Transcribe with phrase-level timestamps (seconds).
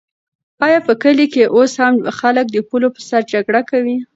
[0.65, 3.97] آیا په کلي کې اوس هم خلک د پولو په سر جګړې کوي؟